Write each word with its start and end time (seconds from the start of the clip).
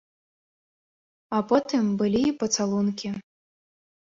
А 1.39 1.41
потым 1.51 1.83
былі 1.99 2.23
і 2.31 2.35
пацалункі. 2.45 3.09